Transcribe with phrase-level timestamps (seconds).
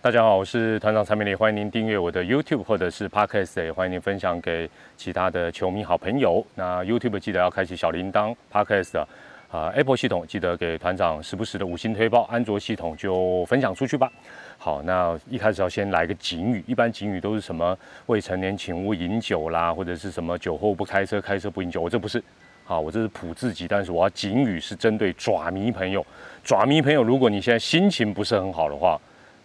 [0.00, 6.46] 大家好，我是团长蔡明礼，欢迎您订阅我的 YouTube 或者是 Podcast，也欢迎您分享给其他的球迷好朋友。
[6.54, 9.04] 那 YouTube 记得要开启小铃铛，Podcast
[9.50, 14.08] 啊 Apple 系统记得给团长时不时的五星推报，安卓系统就分享出去吧。
[14.56, 17.76] 好，那一开始要先来个警语，一般警语都是什么
[18.06, 22.22] 未成年请勿饮酒啦，或者是什么酒后不开车，开车不饮酒，我这不是。
[22.62, 26.06] 好，我这是普自己，但是我要警语是针对爪迷朋友。
[26.44, 28.96] 爪迷朋友，如果你现在心情不是很好的话，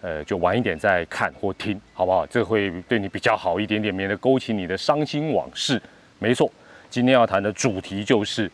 [0.04, 2.26] 呃，就晚一点再看或听，好不好？
[2.26, 5.82] 这会对你比较好一点点，免得勾起你的伤心往事。
[6.20, 6.52] 没错，
[6.90, 8.52] 今天要谈的主题就是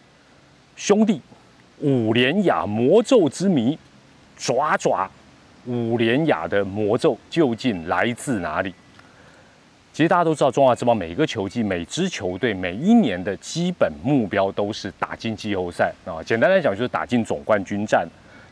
[0.75, 1.19] 兄弟
[1.79, 3.75] 五连雅魔咒之谜，
[4.37, 5.09] 爪爪
[5.65, 8.71] 五连雅的魔咒究竟来自哪里？
[9.91, 16.21] 其实大家都知道，中华之邦每个球季、每支球队每一年的基本目标都是打进季后赛啊。
[16.23, 18.07] 简单来讲，就是打进总冠军战。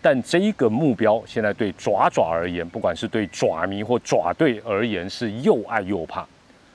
[0.10, 6.26] 但这一个目标，现在对爪爪而言，不管是对爪迷或爪队而言，是又爱又怕。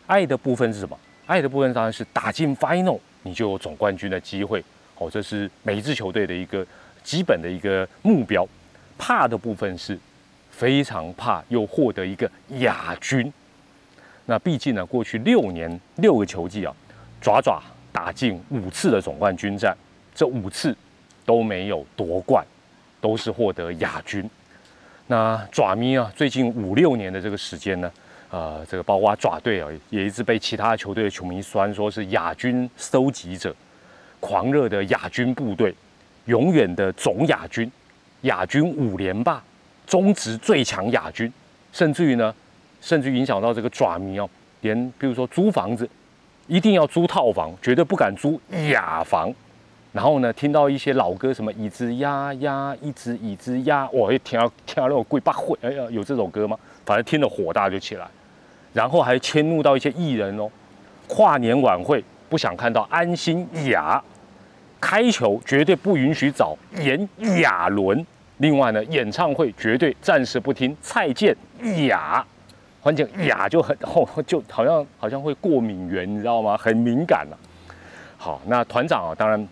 [0.06, 0.94] 爱的部分是什么？
[1.24, 4.62] 爱的部分当然是打进 final，你就有总冠军的机会。
[4.98, 6.62] 哦，这是每一支球队的一个
[7.02, 8.46] 基本的一个目标。
[8.98, 9.98] 怕的部分是
[10.50, 13.32] 非常怕又获得一个亚军。
[14.26, 16.76] 那毕竟呢，过去六年六个球季啊，
[17.18, 19.74] 爪爪打进五次的总冠军战，
[20.14, 20.76] 这五次
[21.24, 22.44] 都没有夺冠，
[23.02, 24.26] 都是获得亚军。
[25.08, 27.92] 那爪咪啊，最近五六年的这个时间呢，
[28.30, 33.54] 呃，这个包括爪队啊，也一直被其他球队的球迷酸说是亚军收集者，
[34.20, 35.74] 狂热的亚军部队，
[36.24, 37.70] 永远的总亚军，
[38.22, 39.42] 亚军五连霸，
[39.86, 41.30] 中职最强亚军，
[41.70, 42.34] 甚至于呢。
[42.84, 44.28] 甚至影响到这个爪迷哦，
[44.62, 45.88] 连比如说租房子，
[46.48, 49.32] 一定要租套房，绝对不敢租雅房。
[49.92, 56.58] 然后呢，听到一些老歌，什么椅子压压，一只椅子压，我一听到听到那种贵八会，哎呀，有这首歌吗？
[56.86, 58.06] 反正听得火大就起来。
[58.72, 60.48] 然后还迁怒到一些艺人哦，
[61.06, 64.02] 跨年晚会不想看到安心雅，
[64.80, 67.06] 开球绝对不允许找炎
[67.42, 68.06] 亚纶。
[68.38, 71.36] 另外呢，演唱会绝对暂时不听蔡健
[71.86, 72.24] 雅。
[72.80, 76.56] 环境雅就很后就好像好像会过敏源，你知道吗？
[76.56, 77.38] 很敏感了。
[78.16, 79.46] 好，那团长啊，当然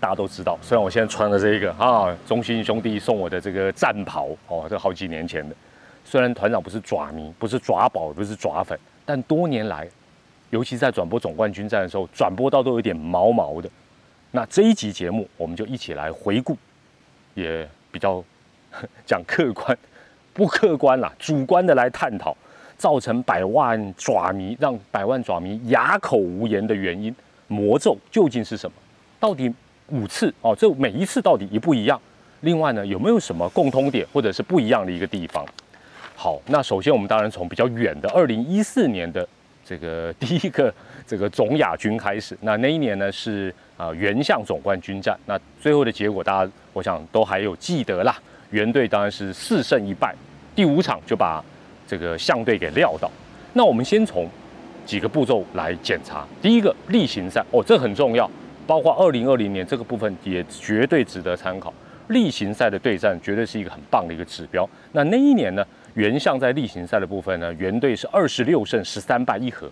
[0.00, 5.54] 大家都知道，虽然我现在穿的这一个啊，中心兄弟送我的这个战袍哦，这好几年前的。
[6.04, 9.88] 虽然团长不是爪迷，不是爪宝，不是爪粉，但多年来，
[10.50, 13.68] 尤其在转播总冠军战的时候，转播到都有点毛毛的。
[14.30, 16.56] 那这一集节目，我们就一起来回顾，
[17.34, 18.22] 也比较
[19.04, 19.76] 讲客观，
[20.32, 22.36] 不客观啦，主观的来探讨。
[22.78, 27.16] 造成百万爪迷让百万爪迷哑口无言的原因，
[27.48, 28.76] 魔咒究竟是什么？
[29.18, 29.50] 到底
[29.88, 32.00] 五次哦，这每一次到底一不一样？
[32.40, 35.44] 另外呢，有没有什么共通点或者是不一样的一个地方？
[36.14, 39.26] 好，那首先我们当然从比较远的二零一四年的
[39.64, 40.72] 这个第一个
[41.06, 42.36] 这个总亚军开始。
[42.40, 48.16] 那那一年呢是啊原相总冠军战，那最后的结果大家我想都还有记得啦。
[48.50, 50.14] 原队当然是四胜一败，
[50.54, 51.44] 第五场就把。
[51.88, 53.08] 这个相队给撂倒，
[53.52, 54.28] 那我们先从
[54.84, 56.26] 几个步骤来检查。
[56.42, 58.28] 第一个例行赛哦，这很重要，
[58.66, 61.72] 包括二零二零年这个部分也绝对值得参考。
[62.08, 64.68] 例行赛的对战绝对是一个很棒的一个指标。
[64.92, 69.68] 那那一年呢，原相在例行赛的部分呢，原队是二十六胜十三败一和，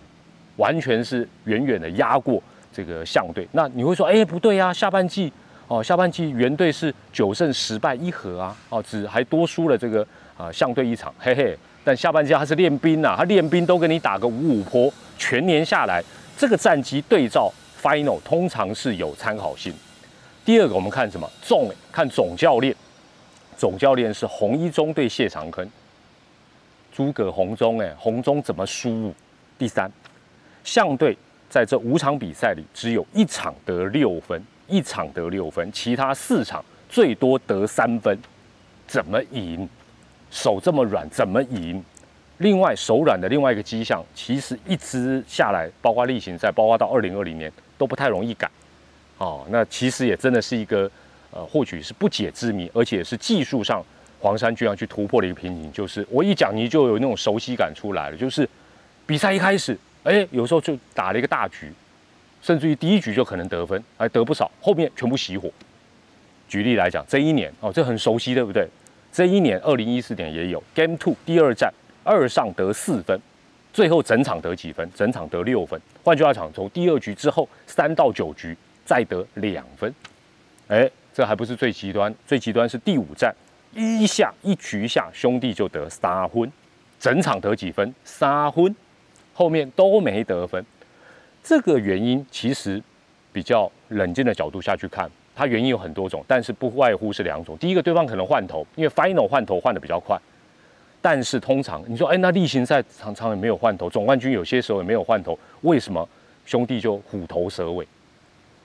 [0.57, 3.47] 完全是远远的压过这个相队。
[3.53, 5.31] 那你会说，哎，不对呀，下半季
[5.69, 10.05] 哦，下半季原队是九胜十败一和啊，哦，只还多输了这个
[10.35, 11.57] 啊相队一场，嘿嘿。
[11.85, 16.03] 但下半季他是练兵呐，他练兵都跟你打个五五坡，全年下来
[16.35, 17.49] 这个战绩对照
[17.85, 19.71] final 通常是有参考性。
[20.43, 21.29] 第二个我们看什么？
[21.43, 22.75] 总看总教练，
[23.55, 25.69] 总教练是红一中对谢长坑，
[26.91, 29.13] 诸葛红中哎，红中怎么输？
[29.59, 29.91] 第三，
[30.63, 31.15] 相队
[31.47, 38.17] 在这五场比赛里只有一场得六分，一场得六分，其他四场最多得三分，
[38.87, 39.69] 怎么赢？
[40.31, 41.83] 手这么软，怎么赢？
[42.39, 48.49] 另外，手软的另外一个迹象，其实一直下来，包括例行赛，包括到二零二零年，都不太容易改。
[49.17, 50.89] 哦，那其实也真的是一个，
[51.31, 53.83] 呃，或许是不解之谜，而且是技术上
[54.19, 55.71] 黄山军要去突破的一个瓶颈。
[55.71, 58.17] 就是我一讲，你就有那种熟悉感出来了。
[58.17, 58.47] 就是
[59.05, 61.71] 比赛一开始，哎，有时候就打了一个大局，
[62.41, 65.49] 甚至于第一局就可能得分，还得不少，后面全部熄火。
[66.47, 68.67] 举例来讲，这一年哦，这很熟悉，对不对？
[69.11, 71.73] 这一年，二零一四年也有 Game Two 第二战
[72.03, 73.17] 二上得四分，
[73.75, 74.89] 最后整场得几分？
[74.95, 75.77] 整场得六分。
[76.01, 78.55] 换句话讲，从第二局之后三到九局
[78.85, 79.93] 再得两分。
[80.69, 83.35] 哎，这还不是最极端，最极端是第五战
[83.73, 86.49] 一下一局下兄弟就得三分。
[87.01, 87.93] 整场得几分？
[88.05, 88.73] 三分，
[89.33, 90.65] 后面都没得分。
[91.43, 92.81] 这个原因其实
[93.33, 97.57] 比较冷静的角度下去看，它原因有很多种，但是不外乎是两种。
[97.57, 100.17] 第一个，对方可能换头，因为 final 换头换的比较快。
[101.05, 106.09] 但是通常你说，哎，那例行赛常常也没有换头，总冠军有些时候也没有换头，为什么
[106.47, 107.87] 兄弟就虎头蛇尾？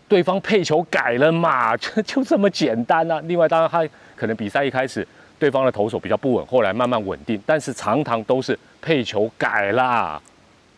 [0.08, 3.20] 对方配球改了嘛，就 就这么简单啊。
[3.25, 5.06] 另外，当然他可能比赛一开始
[5.38, 10.19] 对方的投手比较不稳，后来慢慢稳定，但是常常都是配球改啦，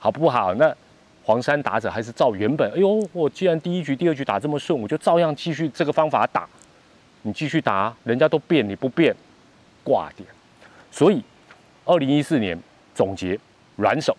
[0.01, 0.53] 好不好？
[0.55, 0.75] 那
[1.23, 6.45] 黄山打者还是照原本，哎呦，我既然第一局、第二局打这么顺，我就照样继续这个方法打。
[7.23, 9.15] 你继续打，人家都变你不变，
[9.85, 10.29] 挂点。
[10.91, 11.23] 所以。
[11.85, 12.59] 二零一四年
[12.95, 13.39] 总结
[13.77, 14.17] 软手，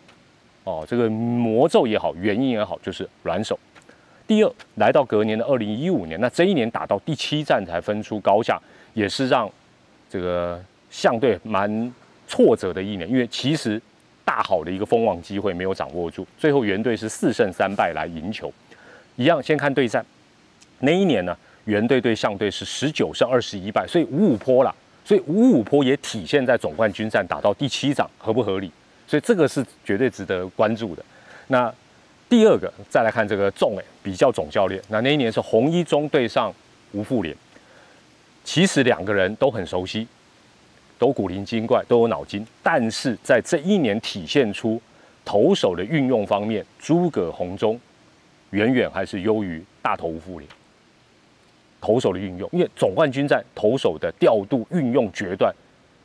[0.63, 3.57] 哦，这个魔咒也好，原因也好，就是软手。
[4.25, 8.59] 第二，来到隔年的二零一五年，那这一年打到第七战才分出高下，
[8.93, 9.49] 也是让
[10.09, 11.93] 这个相对蛮
[12.27, 13.81] 挫折的一年，因为其实
[14.23, 18.51] 大好的一个封王机会没有掌握住，最后原队是四胜三败来赢球。
[19.15, 20.05] 一样，先看对战，
[20.79, 24.73] 那一年呢，原队对象队是十九胜二十一败，所以五五坡了。
[25.05, 28.71] 所以五五坡也体现在总冠军战打到第七场合不合理？
[29.05, 31.03] 所以这个是绝对值得关注的。
[31.47, 31.73] 那
[32.29, 36.51] 第二个再来看这个重哎比较总教练，那那一年是红一中对上
[36.93, 37.35] 吴富连，
[38.43, 40.07] 其实两个人都很熟悉，
[40.97, 44.81] 都古灵精怪，都有脑筋，但是在这一年体现出
[45.25, 47.79] 投手的运用方面，诸葛红中
[48.51, 50.49] 远远还是优于大头吴富连。
[51.83, 55.53] 投手的运用，因为总冠军战投手的调度运用决断，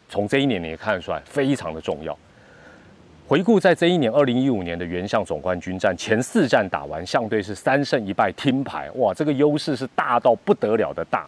[0.08, 2.18] 从这一年你也看得出来非常的重要。
[3.28, 11.24] 回顾在这一年二零一五年的原相总冠军战前四战打完，相对是三胜一败听牌，哇，这个优势是大到不得了的大。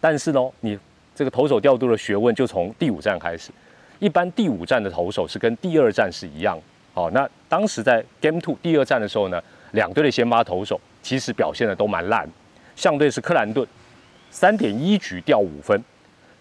[0.00, 0.78] 但是呢，你
[1.12, 3.50] 这个投手调度的学问就从第五战开始。
[3.98, 6.56] 一般第五战的投手是跟第二战是一样。
[6.94, 9.42] 好，那当时在 Game Two 第二战的时候呢，
[9.72, 12.28] 两队的先发投手其实表现的都蛮烂，
[12.76, 13.66] 相对是克兰顿。
[14.30, 15.82] 三点一局掉五分，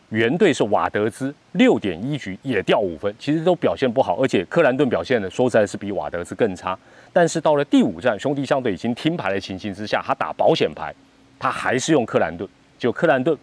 [0.09, 6.77] 原队是瓦德兹，六点一局也掉五分，其实都表现不好，而且克兰顿表现的说实在是比瓦德兹更差。
[7.11, 10.93] 但是到了第五战，兄弟相对已经听牌的情形之下，他打保险牌，
[11.39, 12.47] 他还是用克兰顿，
[12.77, 13.35] 就克兰顿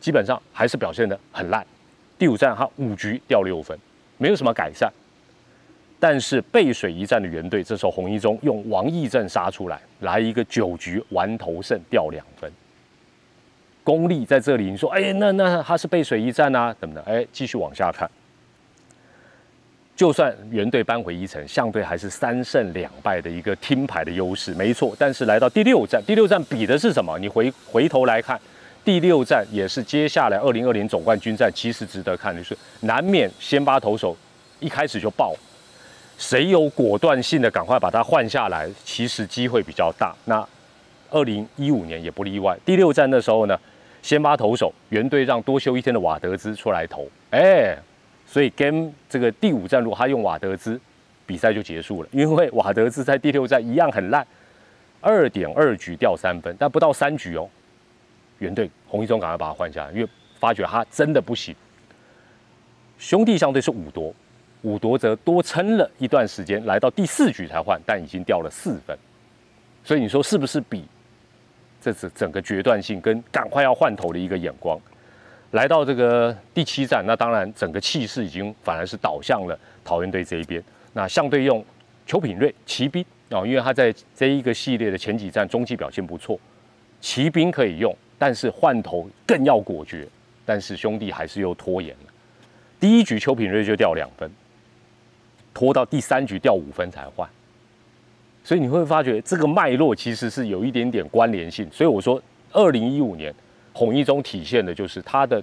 [0.00, 1.66] 基本上还是表现的很烂。
[2.18, 3.78] 第五战他五局掉六分，
[4.16, 4.90] 没有什么改善。
[6.00, 12.50] 但是背水一战的原队，这时候洪一中用王义正杀出来，来一个九局完投胜掉两分。
[13.88, 17.00] 功力在这里，你说，哎，那那他是背水一战啊，怎么的？
[17.06, 18.06] 哎，继续往下看，
[19.96, 24.94] 就算原队扳回一城，相对还是三胜两败的一个听牌的优势，没错。
[24.98, 27.18] 但是来到第六战，第六战比的是什么？
[27.18, 28.38] 你回回头来看，
[28.84, 34.14] 第六战也是接下来二零二零总冠军战，其实值得看的是，难免先发投手
[34.60, 35.34] 一开始就爆，
[36.18, 40.14] 谁有果断性的赶快把他换下来，其实机会比较大。
[40.26, 40.46] 那
[41.08, 43.58] 二零一五年也不例外，第六战的时候呢？
[44.08, 47.76] 先发投手，原队让多休一天的瓦德兹出来投，哎，
[48.26, 50.80] 所以 game 这个第五战如果他用瓦德兹，
[51.26, 54.26] 比赛就结束了，因为瓦德兹在第六战一样很烂，
[55.02, 57.46] 二点二局掉三分，但不到三局哦，
[58.38, 60.08] 原队洪一中赶快把他换下来，因为
[60.40, 61.54] 发觉他真的不行。
[62.98, 64.14] 兄弟相对是五夺，
[64.62, 68.96] 五夺则多撑了一段时间，来到第四局才换，但已经掉了四分，
[69.84, 70.86] 所以你说是不是比？
[71.80, 74.78] 这是整个决断性跟赶快要换头的一个眼光，
[75.52, 80.62] 来到这个第七站，那当然整个气势已经反而是倒向了桃园队这一边。
[80.92, 81.64] 那相对用
[82.06, 86.38] 邱品瑞骑兵啊，因为他在这一个系列的前几站中期表现不错，
[87.00, 90.06] 骑兵可以用，但是换头更要果决。
[90.44, 92.12] 但是兄弟还是又拖延了，
[92.80, 94.30] 第一局邱品瑞就掉两分，
[95.52, 97.28] 拖到第三局掉五分才换。
[98.48, 101.68] 所以你会发觉这个脉络其实是有一点点关联性。
[101.70, 102.18] 所以我说，
[102.50, 103.30] 二零一五年
[103.74, 105.42] 红一中体现的就是他的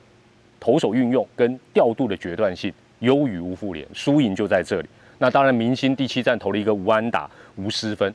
[0.59, 4.89] 投手运用跟调度的决断性优于吴富连，输赢就在这里。
[5.19, 8.11] 那当然，明星第七战投了一个无安打无失分，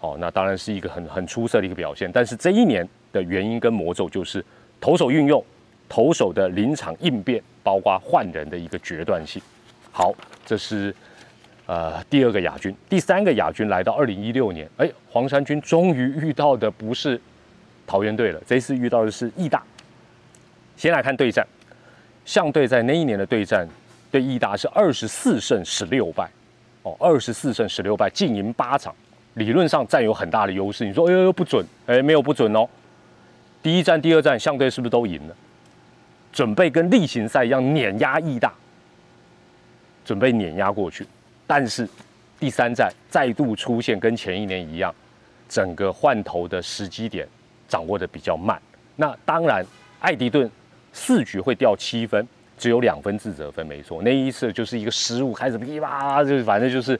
[0.00, 2.10] 哦，那当然是一个很很出色的一个表现。
[2.10, 4.44] 但是这一年的原因跟魔咒就是
[4.80, 5.40] 投手运用、
[5.88, 9.40] 投手的临场应变，包括换人的一个决断性。
[9.92, 10.12] 好，
[10.44, 10.92] 这是。
[11.72, 17.18] 呃，第二个亚军，第三个亚军来到二零一六年，哎，黄山军终于遇到的不是
[17.86, 19.62] 桃园队了，这次遇到的是义大。
[20.76, 21.46] 先来看对战，
[22.26, 23.66] 相对在那一年的对战，
[24.10, 26.28] 对义大是二十四胜十六败，
[26.82, 28.94] 哦，二十四胜十六败，净赢八场，
[29.32, 30.84] 理论上占有很大的优势。
[30.84, 32.68] 你说，哎呦呦不准，哎，没有不准哦。
[33.62, 35.34] 第一战、第二战相对是不是都赢了？
[36.34, 38.52] 准备跟例行赛一样碾压义大。
[40.04, 41.06] 准备碾压过去。
[41.46, 41.88] 但是
[42.38, 44.94] 第三站再度出现跟前一年一样，
[45.48, 47.26] 整个换头的时机点
[47.68, 48.60] 掌握的比较慢。
[48.96, 49.64] 那当然，
[50.00, 50.50] 艾迪顿
[50.92, 52.26] 四局会掉七分，
[52.58, 54.02] 只有两分自责分，没错。
[54.02, 56.98] 那一次就是一个失误，开始噼啪啦，就反正就是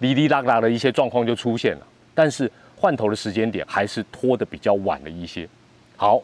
[0.00, 1.86] 哩哩啦啦的一些状况就出现了。
[2.14, 5.48] 但是换头的时间点还是拖的比较晚了一些。
[5.96, 6.22] 好，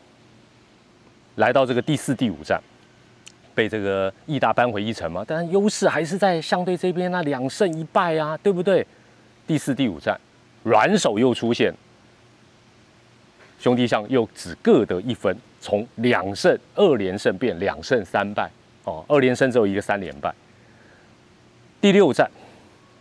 [1.37, 2.61] 来到这个第四、第五站，
[3.55, 8.87] 被这个义大扳回一城嘛，但优势还是在相对这边啊，两胜一败啊，对不对？
[9.47, 10.19] 第四、第五站，
[10.63, 11.73] 软手又出现。
[13.59, 18.51] 兄弟象又只各得一分，从两胜二连胜变两胜三败
[18.85, 20.35] 哦，二连胜只有一个三连败。
[21.81, 22.29] 第六战，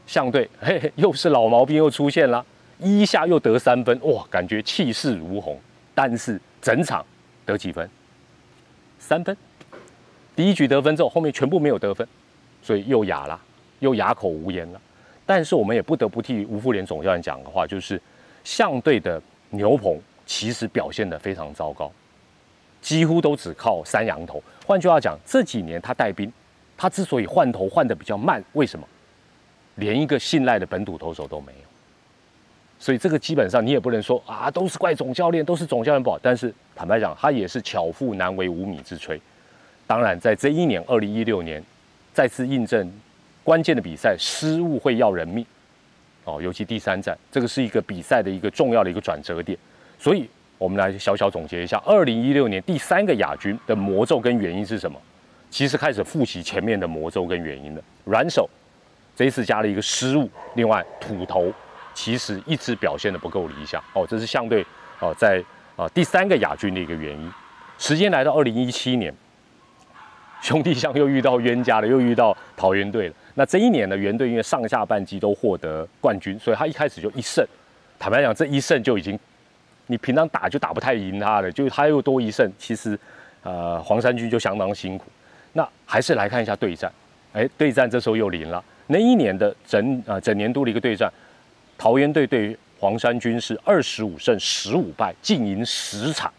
[0.06, 2.46] 相对嘿嘿，又是老毛病又出现了，
[2.78, 5.60] 一下又得三分，哇，感觉气势如虹。
[5.96, 7.04] 但是整场
[7.46, 7.90] 得几分？
[9.00, 9.36] 三分。
[10.42, 12.08] 第一局得分之后，后面全部没有得分，
[12.64, 13.40] 所以又哑了，
[13.78, 14.82] 又哑口无言了。
[15.24, 18.02] 但是我们也不得不替吴富连总教练讲的话，就是
[18.44, 19.22] 相对的
[19.52, 19.96] 牛棚。
[20.26, 21.92] 其实表现得非常糟糕，
[22.82, 24.42] 几乎都只靠三羊头。
[24.66, 26.34] 换句话讲，这几年他带兵，
[26.76, 28.88] 他之所以换头换得比较慢，为什么？
[29.76, 31.68] 连一个信赖的本土投手都没有。
[32.80, 36.18] 所以这个基本上你也不能说啊，都是怪总教练，都是总教练不好。
[36.20, 39.20] 但是坦白讲，他也是巧妇难为无米之炊。
[39.92, 41.62] 当然，在这一年，二零一六年，
[42.14, 42.90] 再次印证
[43.44, 45.46] 关键的比赛失误会要人命。
[46.24, 49.58] 哦，尤其第三站，这个是一个比赛的一个重要的一个转折点。
[50.00, 54.98] 所以，我们来小小总结一下，二零一六年第三个亚军的魔咒跟原因是什么？
[55.50, 57.82] 其实开始复习前面的魔咒跟原因了。
[58.06, 58.50] 软手
[59.14, 61.52] 这一次加了一个失误，另外土头
[61.94, 64.66] 其实一直表现的不够理想哦，这是相对
[65.02, 65.44] 哦在
[65.76, 67.30] 啊第三个亚军的一个原因。
[67.78, 69.14] 时间来到二零一七年，
[70.52, 73.16] 兄弟象又遇到冤家了，又遇到桃园队了。
[73.36, 77.46] 那这一年呢，原队因为上下半季都获得冠军，所以他一开始就一胜。
[77.98, 79.18] 坦白讲，这一胜就已经。
[79.88, 82.98] 你平常打就打不太赢他了，就他又多一胜，其实，
[83.44, 85.06] 呃，黄山军就相当辛苦。
[85.54, 86.92] 那还是来看一下对战，
[87.34, 88.64] 哎，对战这时候又赢了。
[88.88, 91.12] 那一年的整啊整年度的一个对战，
[91.78, 96.32] 桃园队对于黄山军是二十五胜十五败，净赢十场，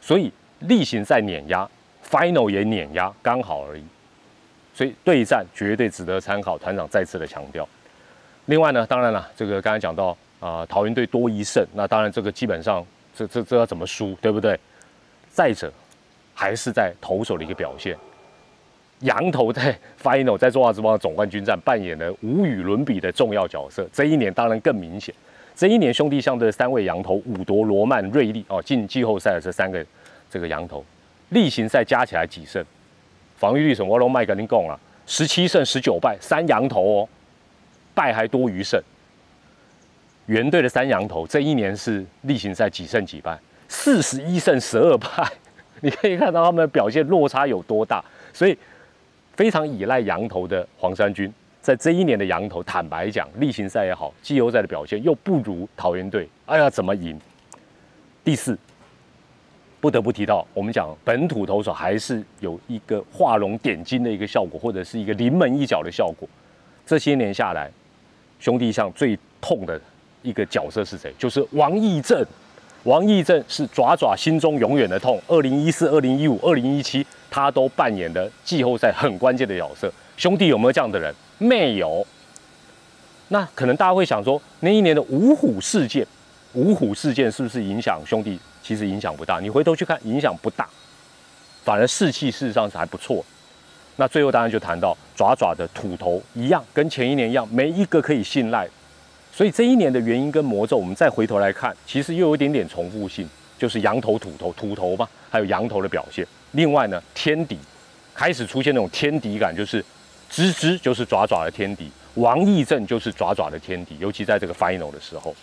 [0.00, 1.68] 所以例行赛碾压
[2.10, 3.84] ，final 也碾压，刚好而已。
[4.74, 7.68] 所以对战绝对值得参考，团长再次的强调。
[8.46, 10.16] 另外呢，当然了，这个刚才讲到。
[10.40, 12.82] 啊，桃园队多一胜，那当然这个基本上，
[13.14, 14.58] 这这这要怎么输，对不对？
[15.30, 15.70] 再者，
[16.32, 17.94] 还是在投手的一个表现，
[19.00, 23.86] 羊头在 final 在中华之邦总冠军战扮演了无与伦比的重要角色。
[23.92, 25.14] 这一年当然更明显，
[25.54, 29.84] 这一年兄弟象的三位羊头五夺罗曼瑞利哦，进季后赛的这三个
[30.30, 30.82] 这个羊头，
[31.30, 32.64] 例行赛加起来几胜？
[33.36, 33.90] 防御率什么？
[33.90, 37.08] 我龙麦跟你讲啊，十七胜十九败，三羊头哦，
[37.94, 38.80] 败还多于胜。
[40.26, 43.38] 原队的三羊头这一年是例行赛几胜几败？
[43.68, 45.26] 四十一胜十二败，
[45.80, 48.04] 你可以看到他们的表现落差有多大。
[48.32, 48.56] 所以
[49.34, 51.32] 非常依赖羊头的黄山军，
[51.62, 56.28] 在这一年的羊头，坦白讲，例行赛也好，季后赛的表现又不如桃园队。
[56.46, 57.18] 哎呀，怎么赢？
[58.22, 58.56] 第四，
[59.80, 66.28] 不得不提到，我们讲本土投手还是有一个画龙点睛的一个效果，或者是一个临门一脚的效果。
[66.86, 67.70] 这些年下来，
[68.38, 69.80] 兄弟上最痛的。
[70.22, 71.10] 一个角色是谁？
[71.18, 72.22] 就是王义正。
[72.82, 75.18] 王义正是爪爪心中永远的痛。
[75.26, 79.90] 二零一四、二零一五、二零一七，他都扮演的季后赛很关键的角色。
[80.18, 81.14] 兄弟有没有这样的人？
[81.38, 82.06] 没有。
[83.28, 86.06] 那可能大家会想说，那一年的五虎事件，
[86.52, 88.38] 五虎事件是不是影响兄弟？
[88.62, 89.40] 其实影响不大。
[89.40, 90.68] 你回头去看，影响不大，
[91.64, 93.24] 反而士气事实上是还不错。
[93.96, 98.68] 那最后当然就谈到爪爪的土头一样，跟前一年一样，没一个可以信赖。
[99.32, 106.26] 所以这一年的原因跟魔咒，我们再回头来看，其实又有一点点重复性，就是羊头、土头、土头嘛，还有羊头的表现。
[106.52, 107.58] 另外呢，天敌
[108.14, 109.84] 开始出现那种天敌感，就是
[110.30, 115.34] 吱吱就是爪爪的天敌，王义正就是爪爪的天敌，尤其在这个 final 的时候。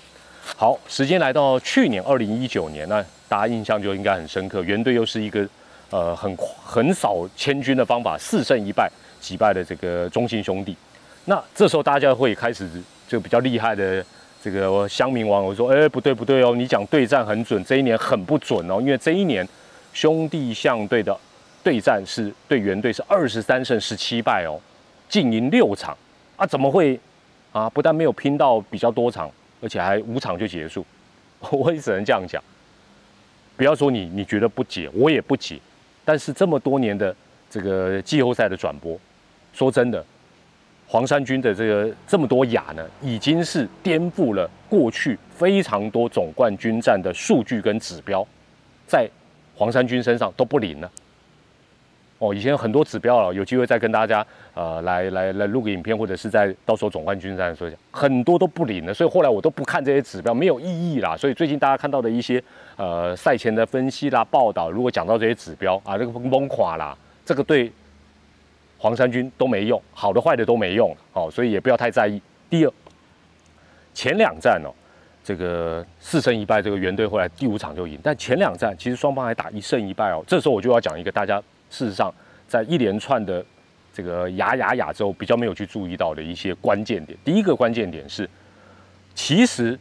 [0.56, 5.48] 好，时间来到去年二零一九年，那大家印象就应该很深刻，原队又是一个
[5.90, 8.90] 呃很很少千军的方法，四胜一败
[9.20, 10.76] 击败了这个中信兄弟。
[11.26, 12.70] 那这时候大家会开始。
[13.08, 14.06] 就比较厉害的
[14.44, 19.48] 这个乡民网友说：“哎，不对不对哦，你讲对战很准，这一年很不准哦，因为这一年
[19.94, 21.18] 兄弟象队的
[21.64, 24.60] 对战是对原队是二十三胜十七败哦，
[25.08, 25.98] 净赢六场
[26.36, 27.00] 啊，怎么会
[27.54, 27.70] 啊？
[27.70, 30.86] 不但没有拼到比较多场，而且还五场就结束，
[31.52, 32.42] 我也只能这样讲。
[33.56, 35.60] 不要说你你觉得不解，我也不解。
[36.06, 37.16] 但是这么多年的
[37.50, 38.98] 这个季后赛的转播。”
[39.54, 40.06] 说真的，
[40.88, 48.24] 黄山军的这个这么多亚呢，已经是颠覆了过去非常多总冠军战的数据跟指标，
[48.86, 49.10] 在
[49.56, 50.92] 黄山军身上都不灵了。
[52.20, 61.16] 哦，以前很多指标了，有机会再跟大家呃来来来录个影片，或者是在到时候总冠军战说一下，很多都不灵了，所以后来我都不看这些指标，没有意义啦。
[61.16, 62.44] 所以最近大家看到的一些
[62.76, 67.72] 呃赛前的分析啦、报道，如果讲到这些指标啊，这个崩垮啦，这个对
[68.80, 72.20] 黄山军都没用，好的坏的都没用，哦，所以也不要太在意。
[72.50, 72.74] 第二，
[73.94, 74.74] 前两战哦，
[75.24, 80.24] 这个四胜一败，这个原队后来第五场就赢，但前两战其实双方还打一胜一败哦。
[80.26, 81.40] 这时候我就要讲一个大家。
[81.70, 82.14] 事实上，
[82.48, 83.44] 在一连串的
[83.94, 88.30] 这个亚亚亚洲比较没有去注意到的一些关键点，第一个关键点是，
[89.16, 89.78] 其实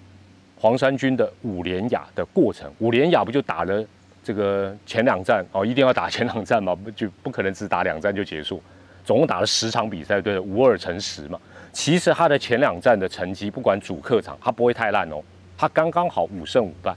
[0.58, 3.84] 黄山军的五连亚的过程，五连亚不就打了
[4.24, 8.62] 这个前两战哦，一定要打前两战嘛，不就不可能只打两战就结束，
[9.04, 11.38] 总共打了十场比赛，对，五二乘十嘛。
[11.72, 15.22] 其实他的前两战的成绩，不管主客场，他不会太烂哦，
[15.58, 16.94] 他刚刚好五胜五败。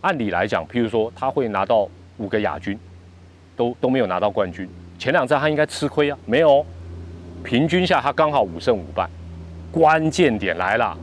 [0.00, 1.86] 按理来讲，譬如说他会拿到
[2.16, 2.78] 五个亚军。
[3.56, 4.68] 都都没有拿到冠军，
[4.98, 6.64] 前两站他应该吃亏啊，没有，
[7.42, 9.08] 平均下他刚好五胜五败，
[9.70, 10.96] 关键点来了，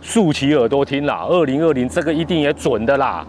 [0.00, 3.26] 竖起耳朵听啦，二零二零这个一定也准的啦，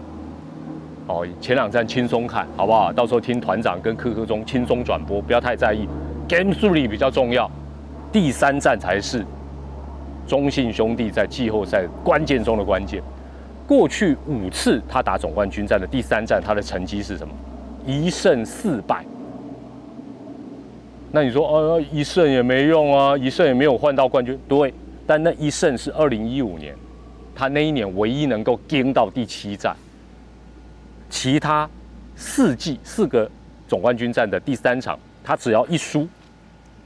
[1.06, 2.92] 哦，前两站轻松看好不好？
[2.92, 5.88] 到时候听团长跟科科中轻松转播，不要太在意
[6.28, 7.50] ，Game Three 比较重要，
[8.12, 9.24] 第三站才是
[10.26, 13.02] 中信兄弟在季后赛关键中的关键，
[13.66, 17.34] 过去五次他打总冠军战的第三站，他的成绩是什么？
[17.86, 19.04] 一胜四败，
[21.10, 24.38] 那你说哦，一胜也没用啊，一胜也没有换到冠军。
[24.48, 24.72] 对，
[25.06, 26.74] 但那一胜是二零一五年，
[27.34, 29.74] 他那一年唯一能够跟到第七战，
[31.08, 31.68] 其他
[32.14, 33.28] 四季四个
[33.66, 36.06] 总冠军战的第三场，他只要一输，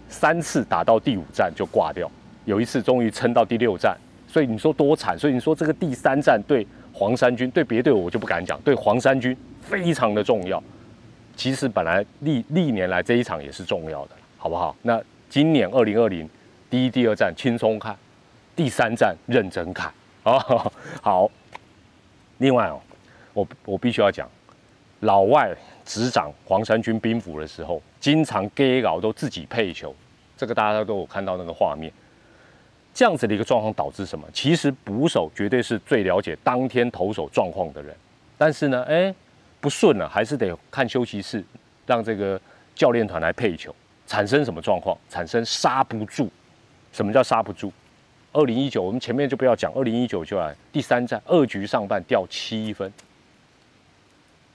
[0.09, 2.11] 三次打到第五战就挂掉，
[2.45, 3.97] 有一次终于撑到第六战，
[4.29, 5.19] 所以你说多惨？
[5.19, 10.63] 所以你说这个第三战对黄山军，对别队我就不敢讲，对黄山军非常的重要。
[11.37, 14.75] 其实本来历历年来这一场也是重要的，好不好？
[14.83, 16.29] 那今年二零二零
[16.71, 17.97] 第一、第二站轻松看，
[18.55, 19.93] 第三站认真看
[20.23, 20.73] 哦。
[21.03, 21.31] 好，
[22.39, 22.81] 另外哦，
[23.33, 24.29] 我我必须要讲，
[25.01, 29.95] 老外执掌黄山军兵符的时候，经常 gay 搞都自己配球，
[30.37, 31.93] 这个大家都有看到那个画面。
[32.95, 34.25] 这样子的一个状况导致什么？
[34.33, 37.95] 其实捕手绝对是最了解当天投手状况的人，
[38.39, 39.15] 但是呢，哎。
[39.65, 41.43] 不顺了，还是得看休息室，
[41.87, 42.39] 让这个
[42.75, 43.75] 教练团来配球。
[44.07, 44.95] 产生什么状况？
[45.09, 46.31] 产生刹不住。
[46.93, 47.73] 什么叫刹不住？
[48.35, 49.73] 二零一九，我们前面就不要讲。
[49.73, 52.93] 二零一九就来第三站，二局上半掉七分。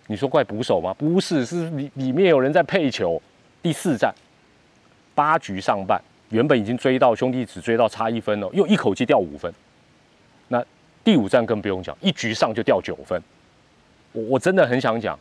[0.05, 0.93] 你说怪捕手吗？
[0.93, 3.19] 不是，是里里面有人在配球。
[3.63, 4.13] 第四站，
[5.15, 9.51] 八局上半，原本已经追到兄弟只追到差一分了，又一口气掉五分。
[10.49, 10.63] 那
[11.03, 13.19] 第五站更不用讲，一局上就掉九分。
[14.11, 15.17] 我我真的很想讲，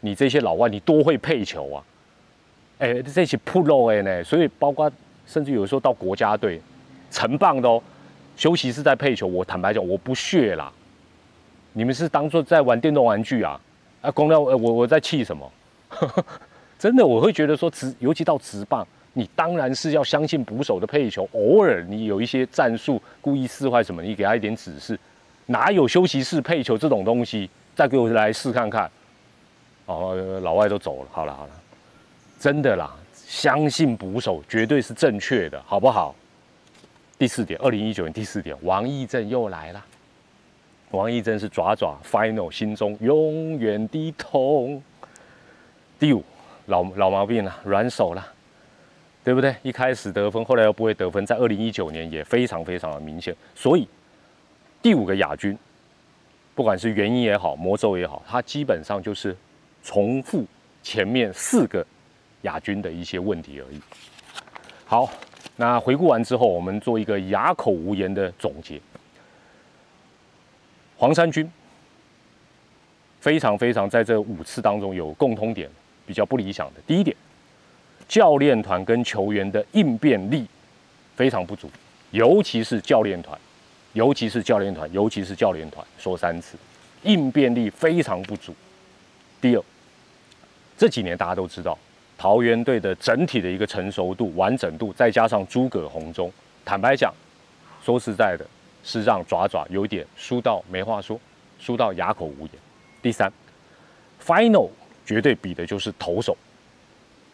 [0.00, 1.84] 你这些老外你多会配球啊！
[2.78, 4.90] 哎，这些 pro 哎呢，所以包括
[5.26, 6.60] 甚至有时候到国家队，
[7.10, 7.82] 成棒的哦，
[8.36, 9.26] 休息室在配球。
[9.26, 10.72] 我坦白讲，我不屑啦。
[11.72, 13.60] 你们是当做在玩电动玩具啊？
[14.02, 15.52] 啊，公料，我我在气什么？
[16.78, 21.28] 真的，我会觉得说直，尤其到直棒，你当然是要相信捕手的配球。
[21.32, 24.98] 偶尔你有一些战术故意撕坏什么，你给他一点指示。
[25.46, 27.48] 哪有休息室配球这种东西？
[27.74, 28.90] 再给我来试看看，
[29.86, 31.52] 哦，老外都走了，好了好了，
[32.38, 36.14] 真的啦，相信捕手绝对是正确的，好不好？
[37.18, 39.84] 第四点，二零一九年第四点，王义正又来了。
[40.90, 44.80] 王义正是爪爪 final 心中永远的痛。
[45.98, 46.22] 第五，
[46.66, 48.24] 老老毛病了，软手了，
[49.24, 49.54] 对不对？
[49.62, 53.88] 一开始得分，后来又不会得分，在二零一九年也非常非常的明显，所以
[54.80, 55.58] 第五个亚军。
[56.54, 59.36] 不管是原因也好，魔咒也好，它基本上就是
[59.82, 60.44] 重复
[60.82, 61.84] 前面四个
[62.42, 63.80] 亚军的一些问题而已。
[64.86, 65.10] 好，
[65.56, 68.80] 那回顾完之后，我们做一个哑口无言的总结。
[70.96, 71.50] 黄山军
[73.20, 75.68] 非常非常在这五次当中有共通点，
[76.06, 76.80] 比较不理想的。
[76.86, 77.16] 第一点，
[78.06, 80.46] 教练团跟球员的应变力
[81.16, 81.68] 非常不足，
[82.12, 83.36] 尤其是教练团。
[83.94, 86.58] 尤其是教练团，尤其是教练团，说三次，
[87.02, 88.54] 应变力非常不足。
[89.40, 89.62] 第二，
[90.76, 91.78] 这几年大家都知道，
[92.18, 96.30] 桃园队的整体的一个成熟度、完整度，再加上诸葛红中，
[96.64, 97.14] 坦白讲，
[97.84, 98.44] 说实在的，
[98.82, 101.18] 是让爪爪有点输到没话说，
[101.60, 102.50] 输到哑口无言。
[103.00, 103.32] 第三
[104.24, 104.68] ，final
[105.06, 106.36] 绝对比的就是投手，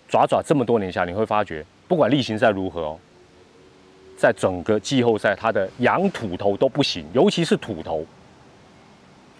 [0.09, 2.99] 爪爪这么多年下，你会发觉不管例行赛如何哦，
[4.21, 8.05] 在整个季后赛，他的养土头都不行，尤其是土头，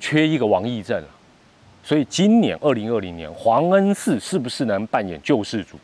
[0.01, 1.09] 缺一个王义正啊。
[1.85, 5.79] 所以今年二零二零年，黄恩赐是不是能扮演救世主？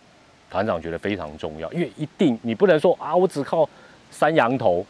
[0.50, 3.68] 团长觉得非常重要，因为一定你不能说啊，我只靠
[4.10, 4.86] 三羊头，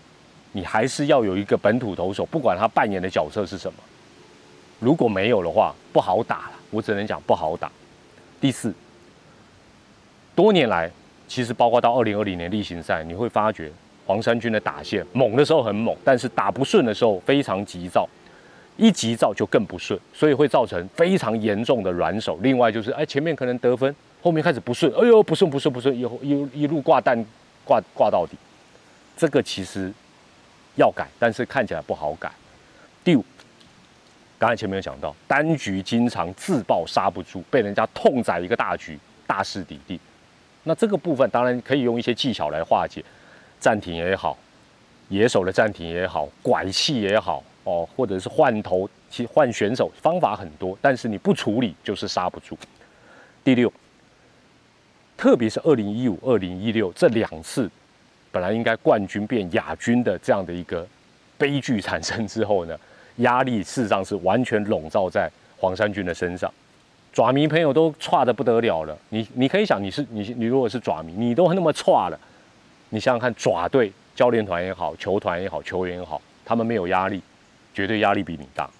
[0.52, 3.78] 你还是要有一个本土投手，不管他扮演的角色是什么。
[4.78, 6.52] 如果没有的话，不好打了。
[6.70, 7.72] 我只能讲不好打。
[8.40, 8.72] 第四，
[10.34, 10.90] 多年来，
[11.26, 13.72] 其实包括到二零二零年例行赛，你会发觉
[14.06, 18.08] 黄山军的打线猛的时候很猛，但是打不顺的时候非常急躁，
[18.76, 22.38] 一急躁就更不顺，所以会造成非常严重的软手。
[22.42, 27.22] 另外就是，哎，前面可能得分，后面开始不顺，哎呦，不顺不顺不顺，以后一一路挂蛋
[27.64, 28.36] 挂挂到底。
[29.16, 29.92] 这个其实
[30.76, 32.30] 要改，但是看起来不好改。
[33.02, 33.24] 第五。
[34.38, 39.98] 刚才前面有讲到，单局经常自爆杀不住，被人家痛宰一个大局，大势抵定。
[40.64, 43.02] 那这个部分当然可以用一些技巧来化解，
[43.66, 44.38] 暂停也好，
[45.08, 52.56] 野手的暂停也好，拐气也好，哦，或者是换头，其换选手方法很多，但是你不处理就是刹不住。
[53.42, 53.72] 第六，
[55.16, 57.68] 特别是二零一五、二零一六这两次，
[58.30, 60.86] 本来应该冠军变亚军的这样的一个
[61.36, 62.78] 悲剧产生之后呢？
[63.16, 66.48] 压力事实上是完全笼罩在黄山军的身上，
[67.12, 68.96] 爪迷朋友都差的不得了了。
[69.08, 72.20] 你你可以想，你是你你如果是爪迷，你都那么差了，
[72.90, 77.20] 你想想看，爪队教练团也好，球团也好，球员也好，他们没有压力，
[77.74, 78.70] 绝对压力比你大。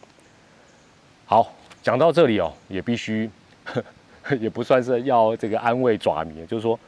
[1.24, 3.28] 好，讲到这里哦，也必须
[4.40, 6.78] 也不算是要这个安慰爪迷，就是说，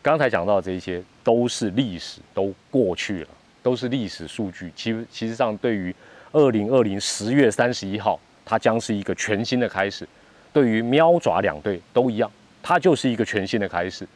[0.00, 3.28] 刚才讲到这些都是历史，都过去了，
[3.62, 4.72] 都是历史数据。
[4.76, 5.94] 其实其实上对于
[6.30, 10.08] 二零二零十月三十一号，它将是一个全新的开始。
[10.52, 12.30] 对于喵爪两队都一样，
[12.62, 14.06] 它就是一个全新的开始。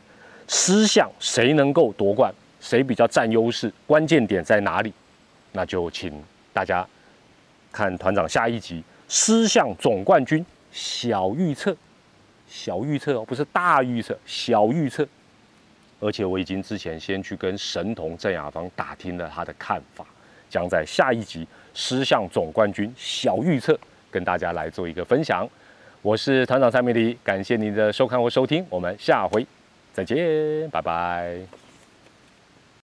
[0.52, 4.92] 狮象谁能够夺冠，谁比较占优势，关键点在哪里？
[5.52, 6.12] 那就请
[6.52, 6.84] 大家
[7.70, 11.74] 看团长下一集狮象总冠军小预测，
[12.48, 15.06] 小预测哦，不是大预测，小预测。
[16.00, 20.04] 而且我已经之前先去跟神童郑雅芳打听了他的看法。
[20.48, 23.78] 将在下一集狮象总冠军小预测
[24.10, 25.48] 跟大家来做一个分享。
[26.02, 29.46] 我是团长蔡美丽，感谢您的收看或收听，我们下回
[29.92, 31.69] 再见，拜拜。